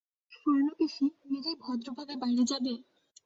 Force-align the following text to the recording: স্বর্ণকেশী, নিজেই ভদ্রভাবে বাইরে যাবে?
স্বর্ণকেশী, 0.31 1.03
নিজেই 1.25 1.57
ভদ্রভাবে 1.63 2.13
বাইরে 2.21 2.43
যাবে? 2.51 2.73